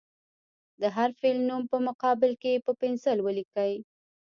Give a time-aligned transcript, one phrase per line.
[0.81, 3.73] د هر فعل نوم په مقابل کې په پنسل ولیکئ.